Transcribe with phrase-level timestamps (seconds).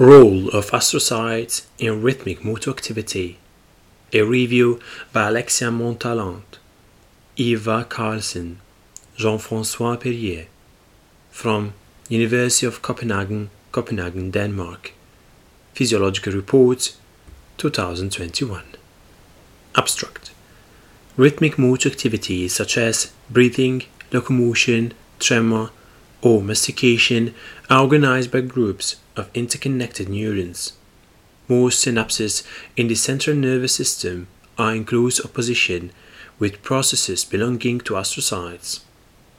[0.00, 3.36] Role of astrocytes in rhythmic motor activity.
[4.14, 4.80] A review
[5.12, 6.56] by Alexia Montalant,
[7.36, 8.60] Eva Carlsen,
[9.16, 10.46] Jean-François Perrier,
[11.30, 11.74] from
[12.08, 14.94] University of Copenhagen, Copenhagen, Denmark.
[15.74, 16.96] Physiological Reports,
[17.58, 18.62] 2021.
[19.76, 20.30] Abstract.
[21.18, 25.72] Rhythmic motor activities such as breathing, locomotion, tremor,
[26.22, 27.34] or mastication
[27.68, 30.72] are organized by groups of interconnected neurons.
[31.48, 35.90] Most synapses in the central nervous system are in close apposition
[36.38, 38.80] with processes belonging to astrocytes.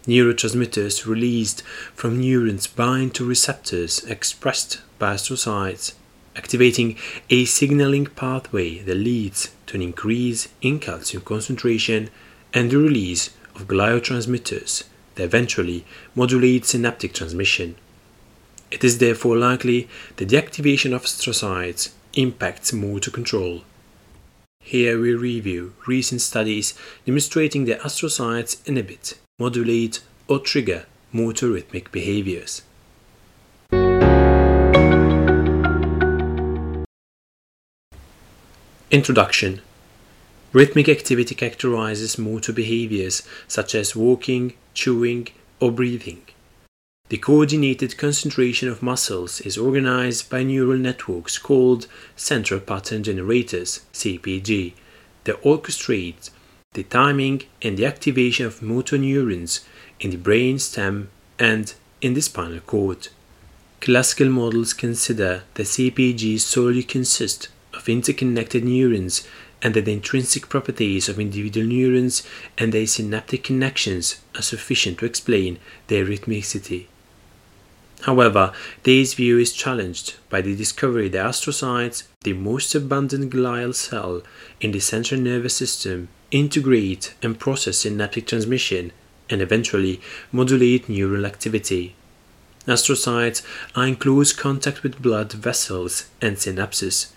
[0.08, 1.62] Neurotransmitters released
[1.96, 5.94] from neurons bind to receptors expressed by astrocytes,
[6.36, 6.98] activating
[7.30, 12.10] a signaling pathway that leads to an increase in calcium concentration
[12.54, 14.84] and the release of gliotransmitters
[15.22, 17.76] eventually modulate synaptic transmission.
[18.72, 23.64] It is therefore likely that the activation of astrocytes impacts motor control.
[24.64, 26.74] Here we review recent studies
[27.06, 32.62] demonstrating that astrocytes inhibit, modulate, or trigger motor rhythmic behaviors.
[38.92, 39.62] Introduction
[40.54, 45.30] Rhythmic activity characterizes motor behaviors such as walking, chewing,
[45.62, 46.24] or breathing.
[47.08, 54.74] The coordinated concentration of muscles is organized by neural networks called central pattern generators CPG
[55.24, 56.30] that orchestrate
[56.74, 59.62] the timing and the activation of motor neurons
[60.00, 63.08] in the brain stem and in the spinal cord.
[63.80, 69.28] Classical models consider that CPG solely consist of interconnected neurons
[69.62, 72.24] and that the intrinsic properties of individual neurons
[72.58, 76.88] and their synaptic connections are sufficient to explain their rhythmicity.
[78.02, 78.52] However,
[78.82, 84.24] this view is challenged by the discovery that astrocytes, the most abundant glial cell
[84.60, 88.92] in the central nervous system, integrate and process synaptic transmission
[89.30, 90.02] and eventually
[90.32, 91.96] modulate neural activity.
[92.66, 93.44] Astrocytes
[93.76, 97.12] are in close contact with blood vessels and synapses.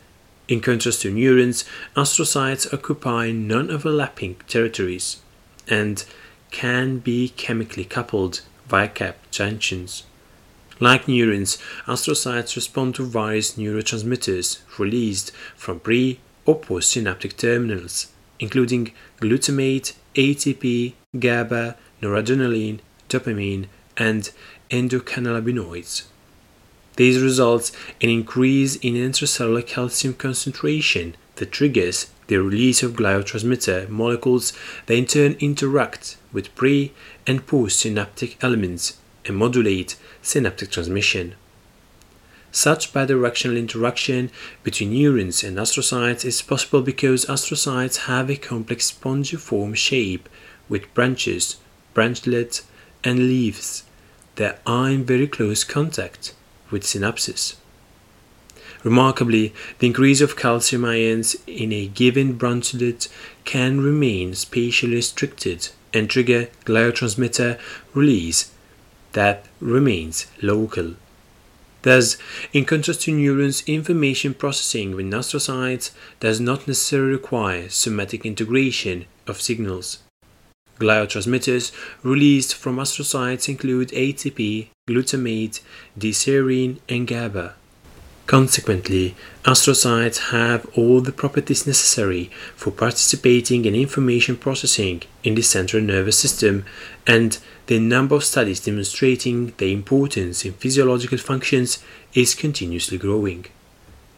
[0.46, 1.64] In contrast to neurons,
[1.96, 5.22] astrocytes occupy non overlapping territories
[5.68, 6.04] and
[6.50, 10.04] can be chemically coupled via gap junctions.
[10.80, 11.56] Like neurons,
[11.86, 21.76] astrocytes respond to various neurotransmitters released from pre or postsynaptic terminals, including glutamate, ATP, GABA,
[22.02, 23.66] noradrenaline, dopamine,
[23.96, 24.30] and
[24.70, 26.02] endocannabinoids.
[26.96, 34.52] This results in increase in intracellular calcium concentration that triggers the release of gliotransmitter molecules
[34.86, 36.92] that in turn interact with pre
[37.26, 41.34] and postsynaptic elements and modulate synaptic transmission.
[42.52, 44.30] Such bidirectional interaction
[44.62, 50.28] between neurons and astrocytes is possible because astrocytes have a complex spongiform shape
[50.68, 51.56] with branches,
[51.92, 52.62] branchlets,
[53.02, 53.82] and leaves
[54.36, 56.32] that are in very close contact
[56.70, 57.56] with synapses.
[58.82, 63.08] Remarkably, the increase of calcium ions in a given branchlet
[63.44, 67.58] can remain spatially restricted and trigger gliotransmitter
[67.94, 68.52] release
[69.12, 70.94] that remains local.
[71.82, 72.16] Thus,
[72.52, 79.40] in contrast to neurons, information processing with astrocytes does not necessarily require somatic integration of
[79.40, 79.98] signals.
[80.78, 81.72] Gliotransmitters
[82.02, 85.62] released from astrocytes include ATP, glutamate,
[85.96, 87.54] D-serine, and GABA.
[88.26, 95.82] Consequently, astrocytes have all the properties necessary for participating in information processing in the central
[95.82, 96.66] nervous system,
[97.06, 103.46] and the number of studies demonstrating their importance in physiological functions is continuously growing.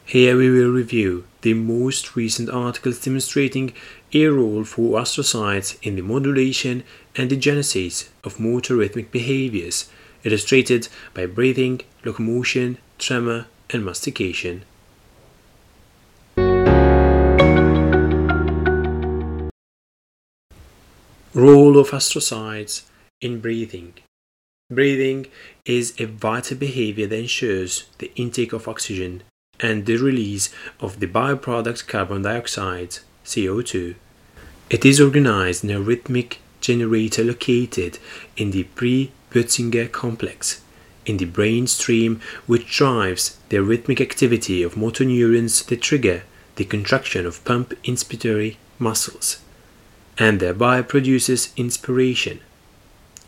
[0.04, 3.72] Here we will review the most recent articles demonstrating
[4.12, 6.83] a role for astrocytes in the modulation
[7.15, 9.89] and the genesis of motor rhythmic behaviors,
[10.26, 14.62] illustrated by breathing, locomotion, tremor, and mastication.
[21.32, 22.82] Role of astrocytes
[23.20, 23.94] in breathing.
[24.70, 25.26] Breathing
[25.64, 29.22] is a vital behavior that ensures the intake of oxygen
[29.60, 30.50] and the release
[30.80, 33.94] of the byproduct carbon dioxide, CO2.
[34.70, 37.98] It is organized in a rhythmic generator located
[38.36, 38.64] in the
[39.36, 40.62] pre-Bötzinger complex
[41.04, 46.22] in the brain stem which drives the rhythmic activity of motor neurons that trigger
[46.56, 49.38] the contraction of pump inspiratory muscles
[50.18, 52.41] and thereby produces inspiration.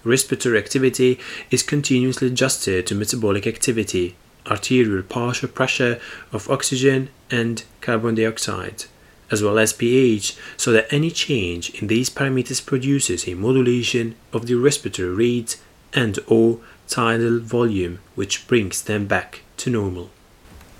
[0.03, 1.19] Respiratory activity
[1.51, 4.17] is continuously adjusted to metabolic activity
[4.47, 6.01] arterial partial pressure
[6.33, 8.87] of oxygen and carbon dioxide,
[9.31, 14.47] as well as pH, so that any change in these parameters produces a modulation of
[14.47, 15.59] the respiratory rate
[15.93, 20.11] and or tidal volume which brings them back to normal.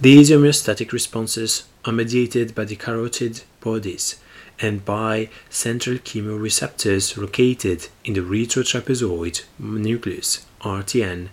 [0.01, 4.21] These homeostatic responses are mediated by the carotid bodies
[4.61, 11.29] and by central chemoreceptors located in the retrotrapezoid nucleus RTN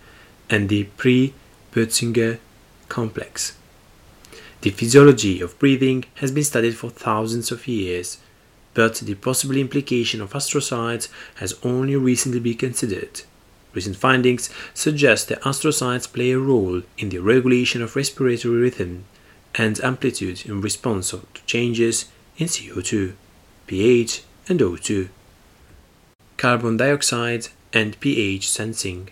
[0.50, 2.39] and the pre-Bötzinger
[2.89, 3.57] complex.
[4.62, 8.18] The physiology of breathing has been studied for thousands of years,
[8.74, 13.21] but the possible implication of astrocytes has only recently been considered.
[13.75, 19.04] Recent findings suggest that astrocytes play a role in the regulation of respiratory rhythm
[19.54, 22.06] and amplitude in response to changes
[22.38, 23.13] in CO2,
[23.68, 25.10] pH, and O2.
[26.38, 29.10] Carbon dioxide and pH sensing.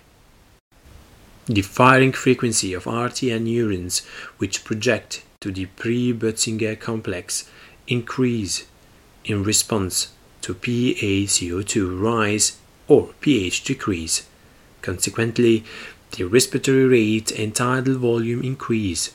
[1.46, 4.00] The firing frequency of RTN neurons
[4.38, 7.50] which project to the pre-Bötzinger complex
[7.88, 8.66] increase
[9.26, 12.58] in response to PaCO2 rise
[12.88, 14.26] or pH decrease.
[14.84, 15.64] Consequently,
[16.12, 19.12] the respiratory rate and tidal volume increase,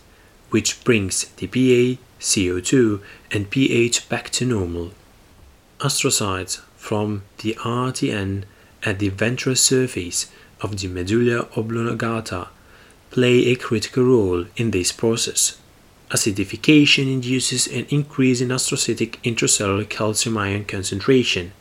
[0.51, 3.01] which brings the Pa, CO2,
[3.31, 4.93] and pH back to normal.
[5.79, 8.45] Astrocytes from the RTN
[8.83, 10.31] at the ventral surface
[10.61, 12.49] of the medulla oblongata
[13.11, 15.59] play a critical role in this process.
[16.11, 21.53] Acidification induces an increase in astrocytic intracellular calcium ion concentration,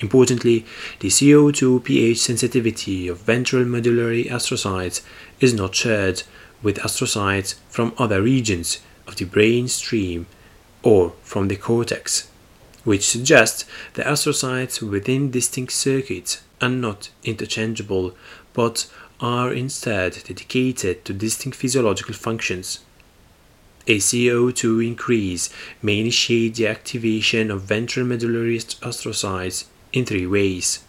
[0.00, 0.66] Importantly,
[1.00, 5.02] the CO2 pH sensitivity of ventral medullary astrocytes
[5.40, 6.24] is not shared
[6.62, 10.26] with astrocytes from other regions of the brain stem
[10.82, 12.28] or from the cortex,
[12.82, 13.64] which suggests
[13.94, 18.14] that astrocytes within distinct circuits are not interchangeable
[18.52, 18.86] but
[19.20, 22.80] are instead dedicated to distinct physiological functions.
[23.86, 25.50] A CO2 increase
[25.82, 30.80] may initiate the activation of ventral medullary astrocytes in three ways.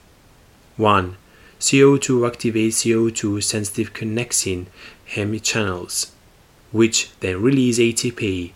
[0.77, 1.15] 1.
[1.59, 4.65] CO2 activates CO2 sensitive connexin
[5.11, 6.11] hemichannels,
[6.71, 8.51] which then release ATP.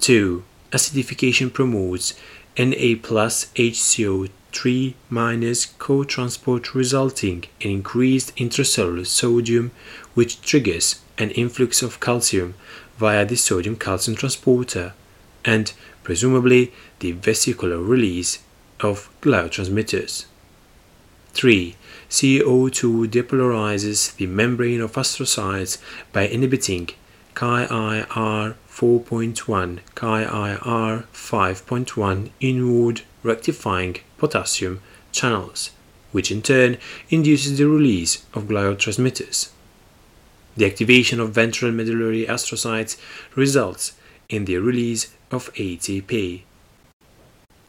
[0.00, 0.44] 2.
[0.72, 2.14] Acidification promotes
[2.58, 9.70] Na plus HCO3 minus co-transport resulting in increased intracellular sodium
[10.14, 12.54] which triggers an influx of calcium
[12.98, 14.92] via the sodium calcium transporter
[15.44, 18.40] and presumably the vesicular release
[18.80, 20.26] of glial transmitters.
[21.32, 21.76] 3.
[22.10, 25.78] CO2 depolarizes the membrane of astrocytes
[26.12, 26.88] by inhibiting
[27.34, 34.80] KIR 4.1, KIR 5.1 inward rectifying potassium
[35.12, 35.70] channels,
[36.10, 36.78] which in turn
[37.10, 39.50] induces the release of gliotransmitters.
[40.56, 42.96] The activation of ventral medullary astrocytes
[43.36, 43.92] results
[44.28, 46.42] in the release of ATP,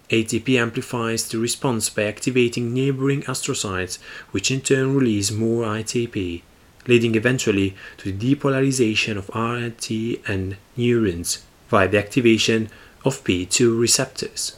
[0.09, 3.99] ATP amplifies the response by activating neighboring astrocytes,
[4.31, 6.41] which in turn release more ATP,
[6.87, 12.69] leading eventually to the depolarization of RTN neurons via the activation
[13.05, 14.57] of P2 receptors.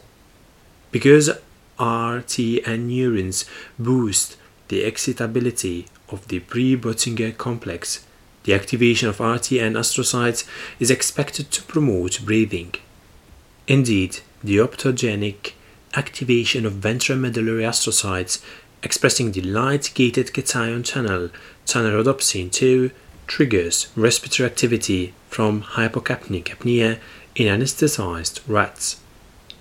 [0.92, 1.30] Because
[1.78, 3.46] RTN neurons
[3.78, 4.38] boost
[4.70, 8.06] the excitability of the pre-Bötzinger complex,
[8.44, 10.48] the activation of RTN astrocytes
[10.80, 12.74] is expected to promote breathing.
[13.68, 15.54] Indeed, the optogenic
[15.94, 18.42] activation of ventromedullary astrocytes
[18.84, 21.30] expressing the light-gated cation channel,
[21.66, 22.92] channel rhodopsin 2,
[23.28, 27.00] triggers respiratory activity from hypocapnic apnea
[27.36, 29.00] in anesthetized rats.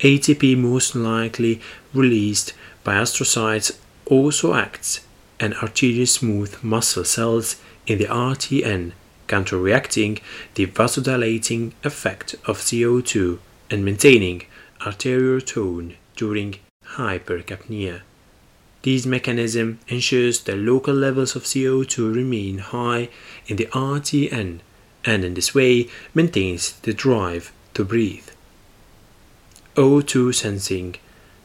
[0.01, 1.61] ATP most likely
[1.93, 5.01] released by astrocytes also acts
[5.39, 7.57] and arterial smooth muscle cells
[7.87, 8.93] in the RTN,
[9.27, 10.19] counteracting
[10.55, 13.39] the vasodilating effect of CO2
[13.71, 14.43] and maintaining
[14.87, 16.57] arterial tone during
[16.97, 18.01] hypercapnia.
[18.83, 23.11] This mechanism ensures that local levels of CO2 remain high
[23.47, 24.61] in the RTN
[25.05, 28.29] and in this way maintains the drive to breathe.
[29.77, 30.97] O2 sensing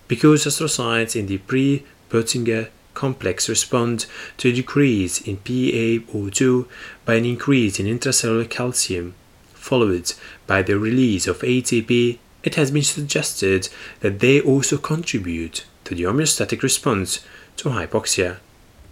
[0.07, 4.05] because astrocytes in the pre-Bötzinger complex respond
[4.37, 6.67] to a decrease in PaO2
[7.05, 9.13] by an increase in intracellular calcium,
[9.53, 10.13] followed
[10.47, 13.67] by the release of ATP it has been suggested
[13.99, 17.25] that they also contribute to the homeostatic response
[17.57, 18.37] to hypoxia.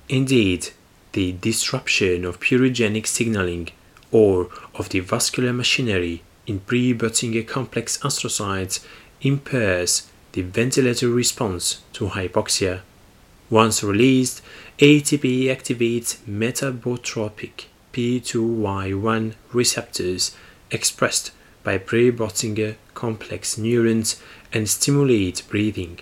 [0.09, 0.69] Indeed,
[1.13, 3.69] the disruption of purinergic signaling
[4.11, 8.83] or of the vesicular machinery in pre-Bötzinger complex astrocytes
[9.21, 12.81] impairs the ventilatory response to hypoxia.
[13.49, 14.41] Once released,
[14.79, 20.35] ATP activates metabotropic P2Y1 receptors
[20.71, 21.31] expressed
[21.63, 25.99] by pre-Bötzinger complex neurons and stimulate breathing.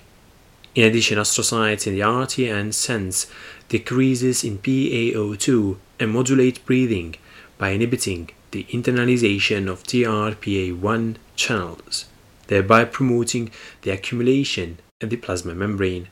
[0.73, 3.27] In addition, astrocytes in the RTN sense
[3.69, 7.15] decreases in PaO2 and modulate breathing
[7.57, 12.05] by inhibiting the internalization of TRPA1 channels,
[12.47, 13.51] thereby promoting
[13.81, 16.09] the accumulation at the plasma membrane,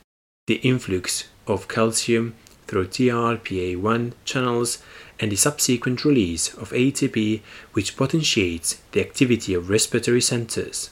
[0.47, 2.35] the influx of calcium
[2.67, 4.81] through TRPA1 channels,
[5.19, 7.41] and the subsequent release of ATP,
[7.73, 10.89] which potentiates the activity of respiratory centers.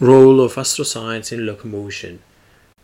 [0.00, 2.20] Role of astrocytes in locomotion.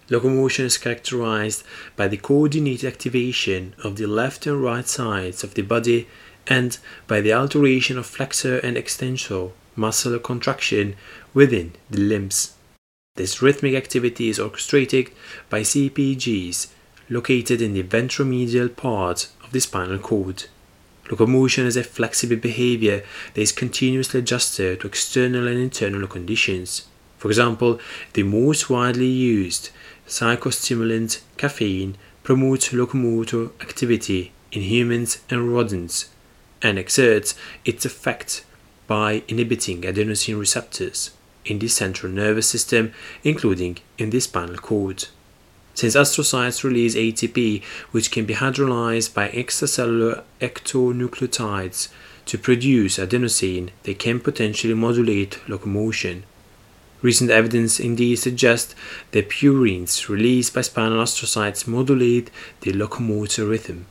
[0.08, 1.64] Locomotion is characterized
[1.96, 6.08] by the coordinated activation of the left and right sides of the body
[6.46, 10.96] and by the alteration of flexor and extensor muscular contraction
[11.34, 12.54] within the limbs.
[13.18, 15.10] This rhythmic activity is orchestrated
[15.50, 16.68] by CPGs
[17.10, 20.44] located in the ventromedial part of the spinal cord.
[21.10, 23.02] Locomotion is a flexible behavior
[23.34, 26.86] that is continuously adjusted to external and internal conditions.
[27.16, 27.80] For example,
[28.12, 29.70] the most widely used
[30.06, 36.08] psychostimulant caffeine promotes locomotor activity in humans and rodents
[36.62, 37.34] and exerts
[37.64, 38.44] its effect
[38.86, 41.10] by inhibiting adenosine receptors
[41.48, 42.92] in the central nervous system,
[43.24, 45.06] including in the spinal cord.
[45.74, 47.62] Since astrocytes release ATP,
[47.92, 51.88] which can be hydrolyzed by extracellular ectonucleotides
[52.26, 56.24] to produce adenosine, they can potentially modulate locomotion.
[57.00, 58.74] Recent evidence indeed suggests
[59.12, 62.30] that purines released by spinal astrocytes modulate
[62.62, 63.86] the locomotor rhythm.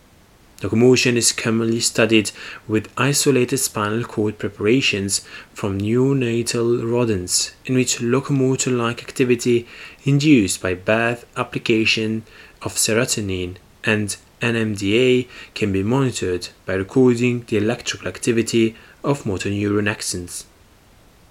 [0.63, 2.31] Locomotion is commonly studied
[2.67, 5.21] with isolated spinal cord preparations
[5.53, 9.67] from neonatal rodents, in which locomotor like activity
[10.03, 12.23] induced by bath application
[12.63, 19.87] of serotonin and NMDA can be monitored by recording the electrical activity of motor neuron
[19.87, 20.45] axons.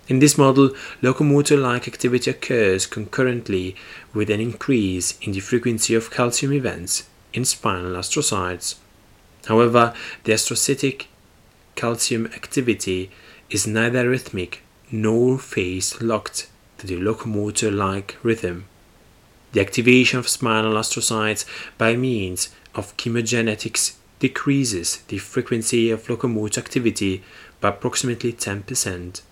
[0.07, 0.71] In this model,
[1.03, 3.75] locomotor like activity occurs concurrently
[4.15, 8.77] with an increase in the frequency of calcium events in spinal astrocytes.
[9.47, 11.07] However, the astrocytic
[11.75, 13.11] calcium activity
[13.51, 16.49] is neither rhythmic nor phase locked
[16.79, 18.67] to the locomotor like rhythm.
[19.53, 21.45] The activation of spinal astrocytes
[21.79, 27.23] by means of chemogenetics decreases the frequency of locomotor activity
[27.61, 29.23] by approximately 10%.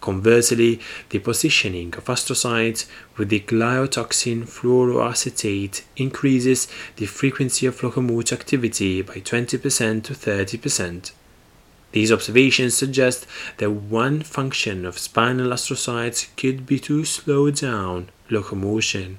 [0.00, 2.86] Conversely, the positioning of astrocytes
[3.16, 11.12] with the gliotoxin fluoroacetate increases the frequency of locomotor activity by 20% to 30%.
[11.92, 13.26] These observations suggest
[13.56, 19.18] that one function of spinal astrocytes could be to slow down locomotion.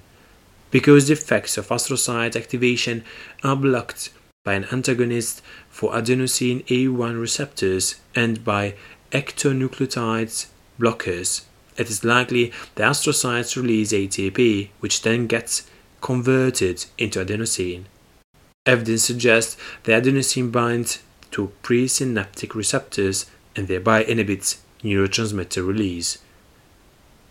[0.69, 3.03] Because the effects of astrocyte activation
[3.43, 4.11] are blocked
[4.43, 8.75] by an antagonist for adenosine A1 receptors and by
[9.11, 10.47] ectonucleotides
[10.79, 11.43] blockers,
[11.77, 15.69] it is likely the astrocytes release ATP, which then gets
[16.01, 17.85] converted into adenosine.
[18.65, 26.17] Evidence suggests the adenosine binds to presynaptic receptors and thereby inhibits neurotransmitter release.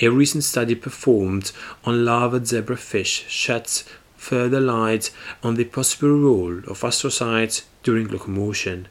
[0.00, 1.52] A recent study performed
[1.84, 3.84] on larval zebrafish sheds
[4.16, 5.10] further light
[5.42, 8.88] on the possible role of astrocytes during locomotion.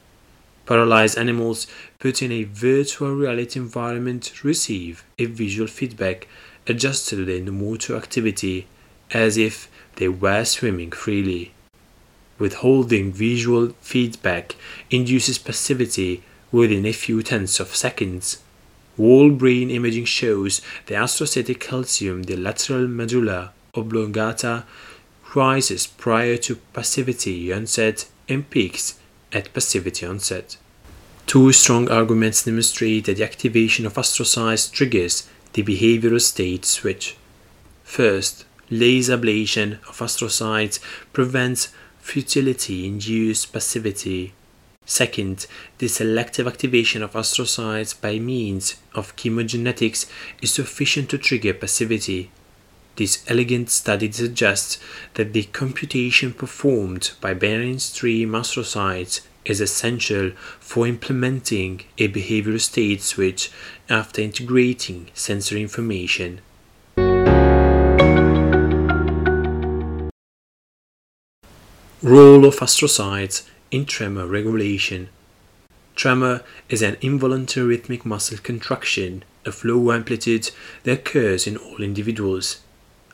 [0.66, 1.68] Paralyzed animals
[2.00, 6.26] put in a virtual reality environment receive a visual feedback
[6.66, 8.66] adjusted to their motor activity
[9.12, 11.52] as if they were swimming freely.
[12.40, 14.56] Withholding visual feedback
[14.90, 18.42] induces passivity within a few tenths of seconds.
[18.96, 24.64] Whole brain imaging shows the astrocytic calcium, the lateral medulla oblongata,
[25.34, 28.98] rises prior to passivity onset and peaks
[29.32, 30.56] at passivity onset.
[31.26, 37.16] Two strong arguments demonstrate that the activation of astrocytes triggers the behavioral state switch.
[37.82, 40.78] First, laser ablation of astrocytes
[41.12, 44.34] prevents futility-induced passivity.
[44.84, 45.46] Second,
[45.78, 50.08] the selective activation of astrocytes by means of chemogenetics
[50.40, 52.30] is sufficient to trigger passivity.
[52.96, 54.78] This elegant study suggests
[55.14, 63.50] that the computation performed by brainstem astrocytes is essential for implementing a behavioral state switch
[63.90, 66.40] after integrating sensory information.
[72.02, 75.10] Role of astrocytes in tremor regulation.
[75.96, 80.50] Tremor is an involuntary rhythmic muscle contraction of low amplitude
[80.84, 82.62] that occurs in all individuals.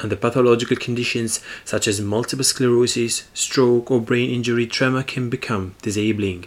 [0.03, 6.47] Under pathological conditions such as multiple sclerosis, stroke, or brain injury, tremor can become disabling.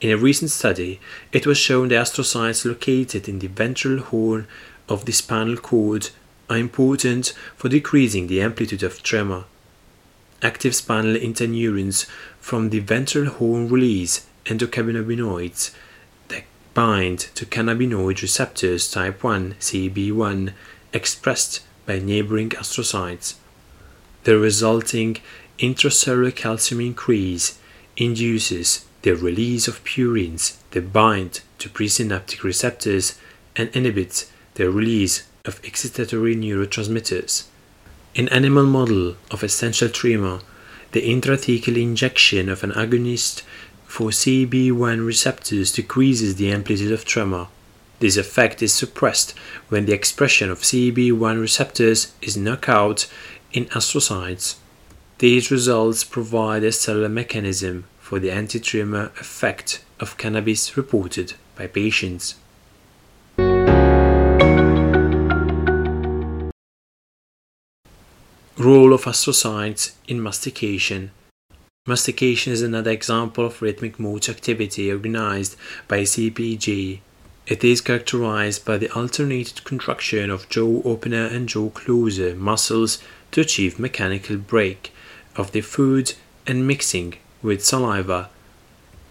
[0.00, 4.48] In a recent study, it was shown the astrocytes located in the ventral horn
[4.88, 6.10] of the spinal cord
[6.50, 9.44] are important for decreasing the amplitude of tremor.
[10.42, 12.06] Active spinal interneurons
[12.40, 15.72] from the ventral horn release endocannabinoids
[16.28, 16.42] that
[16.74, 20.52] bind to cannabinoid receptors type 1 CB1
[20.92, 23.34] expressed by neighboring astrocytes.
[24.24, 25.18] The resulting
[25.58, 27.58] intracellular calcium increase
[27.96, 33.18] induces the release of purines that bind to presynaptic receptors
[33.56, 37.44] and inhibits the release of excitatory neurotransmitters.
[38.14, 40.40] In animal model of essential tremor,
[40.92, 43.42] the intrathecal injection of an agonist
[43.86, 47.48] for CB1 receptors decreases the amplitude of tremor.
[48.02, 49.30] This effect is suppressed
[49.68, 53.06] when the expression of CB1 receptors is knocked out
[53.52, 54.56] in astrocytes.
[55.18, 62.34] These results provide a cellular mechanism for the anti-tremor effect of cannabis reported by patients.
[68.58, 71.12] Role of astrocytes in mastication.
[71.86, 75.56] Mastication is another example of rhythmic motor activity organized
[75.86, 76.98] by CPG.
[77.46, 82.98] It is characterized by the alternated contraction of jaw opener and jaw closer muscles
[83.32, 84.92] to achieve mechanical break
[85.34, 86.14] of the food
[86.46, 88.30] and mixing with saliva.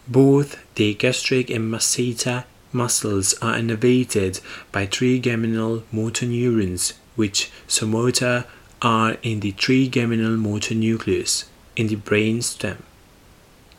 [0.08, 4.40] Both the gastric and masseter muscles are innervated
[4.72, 8.46] by trigeminal motor neurons, which somotor
[8.82, 11.46] are in the trigeminal motor nucleus
[11.76, 12.84] in the brain stem.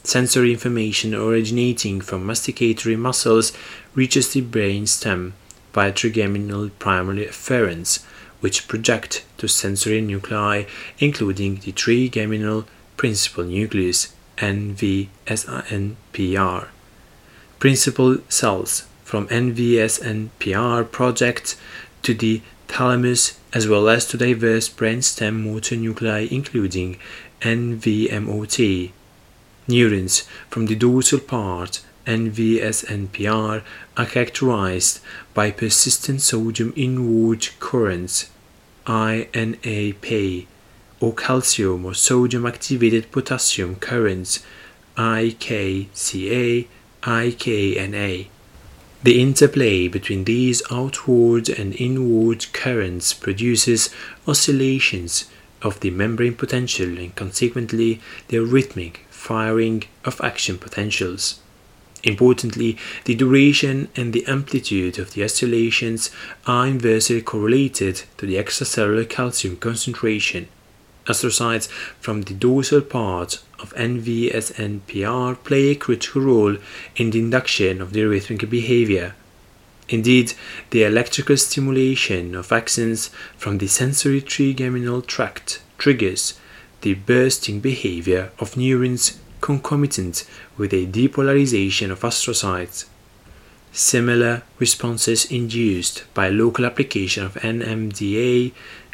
[0.04, 3.52] Sensory information originating from masticatory muscles
[3.94, 5.34] reaches the brain stem
[5.72, 8.02] by trigeminal primary afferents,
[8.40, 10.64] which project to sensory nuclei,
[10.98, 15.08] including the trigeminal principal nucleus NVSNPR.
[17.60, 21.56] Principal cells from NVSNPR project
[22.02, 26.96] to the thalamus as well as to diverse brainstem motor nuclei including
[27.42, 28.90] NVMOT.
[29.68, 33.62] Neurons from the dorsal part NVSNPR
[33.96, 35.00] are characterized
[35.34, 38.30] by persistent sodium inward currents
[38.86, 40.46] INAP
[41.00, 44.44] or calcium or sodium activated potassium currents
[44.96, 46.66] IKCA
[47.02, 48.26] IKNA
[49.04, 53.90] the interplay between these outward and inward currents produces
[54.28, 55.24] oscillations
[55.60, 61.40] of the membrane potential and consequently the rhythmic firing of action potentials.
[62.02, 66.10] Importantly, the duration and the amplitude of the oscillations
[66.44, 70.48] are inversely correlated to the extracellular calcium concentration.
[71.06, 71.68] Astrocytes
[72.00, 76.56] from the dorsal part of NVSNPR play a critical role
[76.96, 79.14] in the induction of the rhythmic behavior.
[79.88, 80.34] Indeed,
[80.70, 86.34] the electrical stimulation of axons from the sensory trigeminal tract triggers
[86.82, 92.86] the bursting behavior of neurons concomitant with a depolarization of astrocytes.
[93.72, 98.52] Similar responses induced by local application of NMDA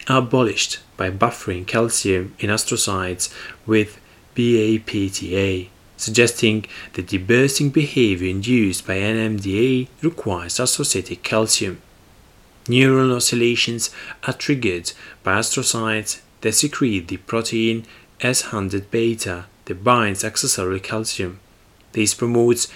[0.08, 3.32] are abolished by buffering calcium in astrocytes
[3.66, 4.00] with
[4.36, 11.82] BAPTA, suggesting that the bursting behavior induced by NMDA requires associated calcium.
[12.68, 13.90] Neural oscillations
[14.26, 14.92] are triggered
[15.24, 17.84] by astrocytes that secrete the protein
[18.20, 21.40] S100 beta that binds accessory calcium.
[21.92, 22.68] This promotes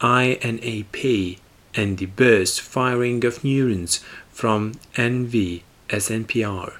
[0.00, 1.38] INAP
[1.74, 4.00] and the burst firing of neurons
[4.30, 6.74] from NV SNPR.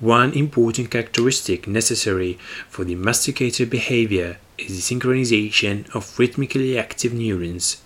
[0.00, 7.80] One important characteristic necessary for the masticator behavior is the synchronization of rhythmically active neurons.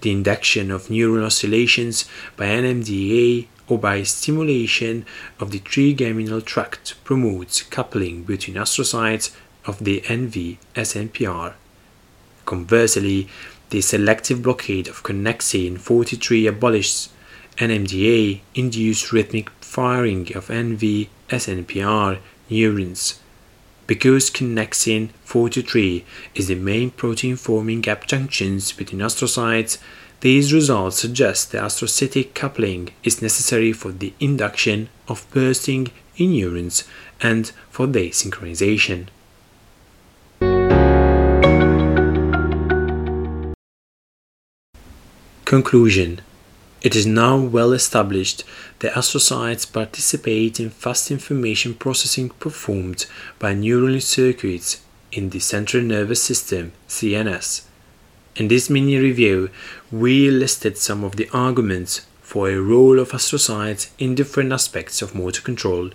[0.00, 5.06] The induction of neural oscillations by NMDA or by stimulation
[5.38, 11.54] of the trigeminal tract promotes coupling between astrocytes of the NV SNPR.
[12.44, 13.28] Conversely,
[13.70, 17.10] the selective blockade of connexin 43 abolishes
[17.58, 23.20] NMDA induced rhythmic firing of NV SNPR neurons.
[23.86, 26.04] Because connexin 43
[26.34, 29.78] is the main protein forming gap junctions between astrocytes,
[30.20, 36.84] these results suggest that astrocytic coupling is necessary for the induction of bursting in neurons
[37.22, 39.08] and for their synchronization.
[45.46, 46.20] Conclusion
[46.82, 48.44] It is now well established
[48.80, 53.06] that astrocytes participate in fast information processing performed
[53.38, 57.69] by neural circuits in the central nervous system CNS.
[58.40, 59.50] In this mini review,
[59.92, 65.14] we listed some of the arguments for a role of astrocytes in different aspects of
[65.14, 65.90] motor control.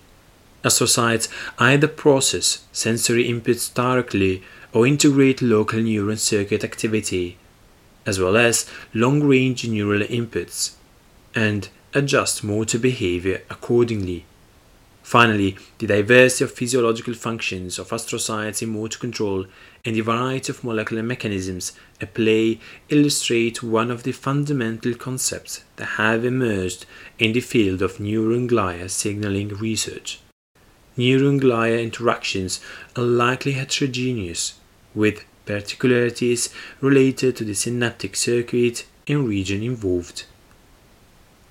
[0.63, 1.27] Astrocytes
[1.57, 7.39] either process sensory inputs directly or integrate local neuron circuit activity
[8.05, 10.75] as well as long-range neural inputs,
[11.33, 14.23] and adjust motor behavior accordingly.
[15.01, 19.47] Finally, the diversity of physiological functions of astrocytes in motor control
[19.85, 21.71] and the variety of molecular mechanisms
[22.01, 26.85] at play illustrate one of the fundamental concepts that have emerged
[27.19, 30.19] in the field of neuron glia signaling research.
[30.97, 32.59] Neuron glia interactions
[32.95, 34.59] are likely heterogeneous,
[34.95, 36.49] with particularities
[36.81, 40.23] related to the synaptic circuit and region involved.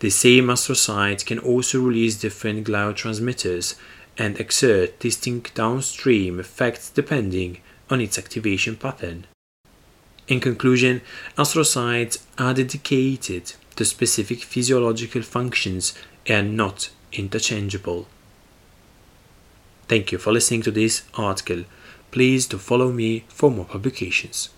[0.00, 3.76] The same astrocyte can also release different gliotransmitters
[4.18, 7.58] and exert distinct downstream effects depending
[7.94, 9.24] on its activation pattern.
[10.26, 11.00] In conclusion,
[11.38, 15.94] astrocytes are dedicated to specific physiological functions
[16.26, 18.08] and not interchangeable.
[19.86, 21.64] Thank you for listening to this article.
[22.10, 24.48] Please to follow me for more publications.